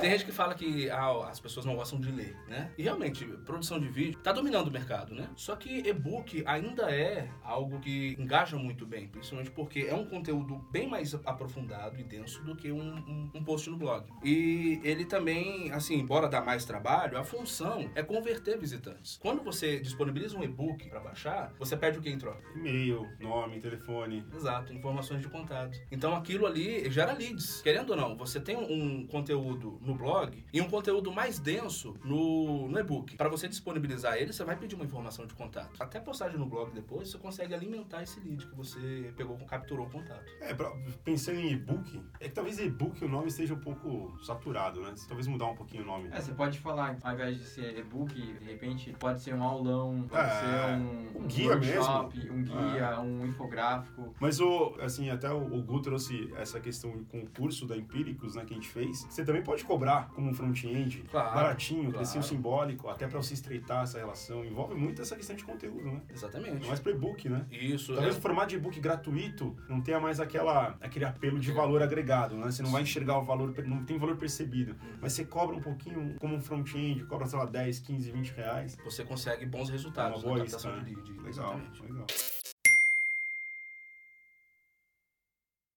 Tem 0.00 0.10
gente 0.10 0.24
que 0.24 0.32
fala 0.32 0.54
que 0.54 0.88
ah, 0.90 1.28
as 1.28 1.40
pessoas 1.40 1.66
não 1.66 1.74
gostam 1.74 2.00
de 2.00 2.10
ler, 2.10 2.36
né? 2.46 2.70
E 2.78 2.82
realmente, 2.82 3.24
produção 3.44 3.80
de 3.80 3.88
vídeo 3.88 4.18
tá 4.20 4.32
dominando 4.32 4.68
o 4.68 4.70
mercado, 4.70 5.14
né? 5.14 5.28
Só 5.36 5.56
que 5.56 5.78
e-book 5.78 6.42
ainda 6.46 6.90
é 6.90 7.28
algo 7.42 7.80
que 7.80 8.16
engaja 8.18 8.56
muito 8.56 8.86
bem, 8.86 9.08
principalmente 9.08 9.50
porque 9.50 9.80
é 9.80 9.94
um 9.94 10.04
conteúdo 10.04 10.58
bem 10.70 10.88
mais 10.88 11.14
aprofundado 11.14 11.98
e 11.98 12.04
denso 12.04 12.42
do 12.44 12.54
que 12.54 12.70
um, 12.70 12.80
um, 12.80 13.30
um 13.34 13.44
post 13.44 13.68
no 13.68 13.76
blog. 13.76 14.06
E 14.22 14.80
ele 14.84 15.04
também, 15.04 15.72
assim, 15.72 15.96
embora 15.96 16.28
dá 16.28 16.40
mais 16.40 16.64
trabalho, 16.64 17.18
a 17.18 17.24
função 17.24 17.90
é 17.94 18.02
converter 18.02 18.58
visitantes. 18.58 19.18
Quando 19.20 19.42
você 19.42 19.80
disponibiliza 19.80 20.36
um 20.36 20.44
e-book 20.44 20.88
para 20.88 21.00
baixar, 21.00 21.52
você 21.58 21.76
pede 21.76 21.98
o 21.98 22.02
que 22.02 22.08
em 22.08 22.18
troca? 22.18 22.42
E-mail, 22.54 23.06
nome, 23.18 23.60
telefone. 23.60 24.24
Exato, 24.34 24.72
informações 24.72 25.20
de 25.20 25.28
contato. 25.28 25.78
Então 25.90 26.14
aquilo 26.14 26.46
ali 26.46 26.88
gera 26.90 27.12
leads. 27.12 27.60
Querendo 27.62 27.90
ou 27.90 27.96
não, 27.96 28.16
você 28.16 28.40
tem 28.40 28.56
um 28.56 29.06
conteúdo 29.06 29.78
no 29.88 29.94
blog 29.94 30.44
e 30.52 30.60
um 30.60 30.68
conteúdo 30.68 31.10
mais 31.10 31.38
denso 31.38 31.94
no, 32.04 32.68
no 32.68 32.78
e-book. 32.78 33.16
Para 33.16 33.28
você 33.28 33.48
disponibilizar 33.48 34.16
ele, 34.16 34.32
você 34.32 34.44
vai 34.44 34.56
pedir 34.56 34.74
uma 34.74 34.84
informação 34.84 35.26
de 35.26 35.34
contato. 35.34 35.80
Até 35.80 35.98
postagem 35.98 36.38
no 36.38 36.46
blog 36.46 36.70
depois, 36.72 37.10
você 37.10 37.18
consegue 37.18 37.54
alimentar 37.54 38.02
esse 38.02 38.20
lead 38.20 38.46
que 38.46 38.54
você 38.54 39.12
pegou, 39.16 39.36
capturou 39.38 39.86
o 39.86 39.90
contato. 39.90 40.24
É, 40.40 40.52
pra, 40.54 40.70
pensando 41.04 41.40
em 41.40 41.52
e-book, 41.52 42.02
é 42.20 42.28
que 42.28 42.34
talvez 42.34 42.58
e-book 42.58 43.02
o 43.04 43.08
nome 43.08 43.28
esteja 43.28 43.54
um 43.54 43.60
pouco 43.60 44.16
saturado, 44.22 44.80
né? 44.82 44.94
Talvez 45.06 45.26
mudar 45.26 45.46
um 45.46 45.54
pouquinho 45.54 45.82
o 45.82 45.86
nome. 45.86 46.08
É, 46.12 46.20
você 46.20 46.32
pode 46.32 46.58
falar, 46.58 46.98
ao 47.02 47.14
invés 47.14 47.38
de 47.38 47.44
ser 47.44 47.78
e-book, 47.78 48.14
de 48.14 48.44
repente 48.44 48.92
pode 48.98 49.20
ser 49.22 49.34
um 49.34 49.42
aulão, 49.42 50.06
pode 50.08 50.22
É, 50.22 50.30
ser 50.30 50.76
um, 50.76 51.22
um 51.22 51.26
guia 51.26 51.48
workshop, 51.48 52.30
um 52.30 52.42
guia, 52.42 53.00
um 53.00 53.26
infográfico. 53.26 54.14
Mas 54.20 54.40
o, 54.40 54.74
assim, 54.80 55.08
até 55.08 55.30
o, 55.30 55.38
o 55.38 55.62
Gu 55.62 55.80
trouxe 55.80 56.30
essa 56.36 56.60
questão 56.60 56.90
do 56.90 57.04
concurso 57.04 57.66
da 57.66 57.76
Empíricos, 57.76 58.34
né, 58.34 58.44
que 58.44 58.52
a 58.52 58.56
gente 58.56 58.68
fez. 58.68 59.06
Você 59.08 59.24
também 59.24 59.42
pode 59.42 59.64
cobrar 59.64 59.77
como 60.14 60.30
um 60.30 60.34
front-end, 60.34 61.04
Claro, 61.10 61.34
baratinho, 61.34 61.82
claro. 61.84 61.96
precinho 61.98 62.22
simbólico, 62.22 62.88
até 62.88 63.06
pra 63.06 63.20
você 63.22 63.34
estreitar 63.34 63.84
essa 63.84 63.98
relação. 63.98 64.44
Envolve 64.44 64.74
muito 64.74 65.00
essa 65.02 65.14
questão 65.16 65.34
de 65.36 65.44
conteúdo, 65.44 65.84
né? 65.90 66.00
Exatamente. 66.12 66.66
Mais 66.66 66.80
para 66.80 66.92
e-book, 66.92 67.28
né? 67.28 67.46
Isso. 67.50 67.92
Talvez 67.94 68.14
é- 68.14 68.18
o 68.18 68.20
formato 68.20 68.48
de 68.48 68.56
e-book 68.56 68.78
gratuito 68.80 69.56
não 69.68 69.80
tenha 69.80 70.00
mais 70.00 70.20
aquela, 70.20 70.76
aquele 70.80 71.04
apelo 71.04 71.38
de 71.38 71.52
valor 71.52 71.82
agregado, 71.82 72.36
né? 72.36 72.50
Você 72.50 72.62
não 72.62 72.70
vai 72.70 72.82
enxergar 72.82 73.18
o 73.18 73.24
valor, 73.24 73.54
não 73.66 73.84
tem 73.84 73.98
valor 73.98 74.16
percebido. 74.16 74.76
Mas 75.00 75.12
você 75.12 75.24
cobra 75.24 75.54
um 75.56 75.60
pouquinho 75.60 76.16
como 76.18 76.34
um 76.34 76.40
front-end, 76.40 77.04
cobra, 77.04 77.26
sei 77.26 77.38
lá, 77.38 77.44
10, 77.46 77.78
15, 77.78 78.10
20 78.10 78.32
reais. 78.32 78.76
você 78.84 79.04
consegue 79.04 79.44
bons 79.46 79.68
É 79.68 79.72
resultados 79.72 80.18
uma 80.22 80.28
boa 80.28 80.38
na 80.38 80.44
isca, 80.44 80.56
captação 80.58 80.76
né? 80.78 80.84
de 80.84 80.94
lead. 80.94 81.10
Legal, 81.12 81.28
Exatamente. 81.28 81.82
legal. 81.82 82.06